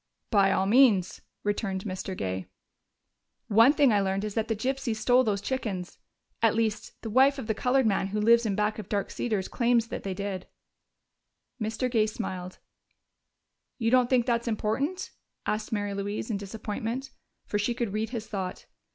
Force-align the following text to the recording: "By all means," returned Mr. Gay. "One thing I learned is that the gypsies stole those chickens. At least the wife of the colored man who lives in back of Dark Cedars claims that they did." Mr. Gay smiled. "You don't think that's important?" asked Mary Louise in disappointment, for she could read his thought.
"By 0.31 0.51
all 0.51 0.65
means," 0.65 1.21
returned 1.43 1.83
Mr. 1.83 2.17
Gay. 2.17 2.47
"One 3.49 3.71
thing 3.71 3.93
I 3.93 4.01
learned 4.01 4.23
is 4.23 4.33
that 4.33 4.47
the 4.47 4.55
gypsies 4.55 4.95
stole 4.95 5.23
those 5.23 5.41
chickens. 5.41 5.99
At 6.41 6.55
least 6.55 6.99
the 7.03 7.09
wife 7.11 7.37
of 7.37 7.45
the 7.45 7.53
colored 7.53 7.85
man 7.85 8.07
who 8.07 8.19
lives 8.19 8.43
in 8.47 8.55
back 8.55 8.79
of 8.79 8.89
Dark 8.89 9.11
Cedars 9.11 9.47
claims 9.47 9.89
that 9.89 10.01
they 10.01 10.15
did." 10.15 10.47
Mr. 11.61 11.87
Gay 11.87 12.07
smiled. 12.07 12.57
"You 13.77 13.91
don't 13.91 14.09
think 14.09 14.25
that's 14.25 14.47
important?" 14.47 15.11
asked 15.45 15.71
Mary 15.71 15.93
Louise 15.93 16.31
in 16.31 16.37
disappointment, 16.37 17.11
for 17.45 17.59
she 17.59 17.75
could 17.75 17.93
read 17.93 18.09
his 18.09 18.25
thought. 18.25 18.65